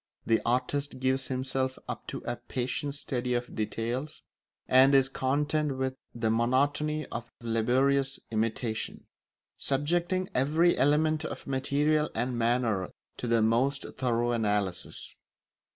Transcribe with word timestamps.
The 0.25 0.41
artist 0.47 0.99
gives 0.99 1.27
himself 1.27 1.77
up 1.87 2.07
to 2.07 2.23
a 2.25 2.37
patient 2.37 2.95
study 2.95 3.35
of 3.35 3.53
details, 3.55 4.23
and 4.67 4.95
is 4.95 5.07
content 5.07 5.77
with 5.77 5.93
the 6.15 6.31
monotony 6.31 7.05
of 7.11 7.31
laborious 7.43 8.19
imitation; 8.31 9.05
subjecting 9.59 10.27
every 10.33 10.75
element 10.75 11.23
of 11.23 11.45
material 11.45 12.09
and 12.15 12.35
manner 12.35 12.89
to 13.17 13.27
the 13.27 13.43
most 13.43 13.85
thorough 13.95 14.31
analysis. 14.31 15.13